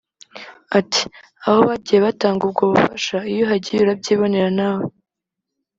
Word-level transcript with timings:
Ati” 0.79 1.03
Aho 1.47 1.59
bagiye 1.69 1.99
batanga 2.05 2.41
ubwo 2.47 2.63
bufasha 2.71 3.17
iyo 3.33 3.41
uhagiye 3.45 3.79
urabyibonera 3.81 4.49
nawe 4.59 4.85